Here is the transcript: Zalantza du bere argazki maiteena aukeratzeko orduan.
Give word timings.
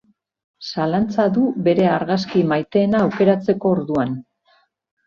Zalantza 0.69 1.27
du 1.35 1.43
bere 1.69 1.85
argazki 1.99 2.43
maiteena 2.55 3.05
aukeratzeko 3.11 3.77
orduan. 3.79 4.23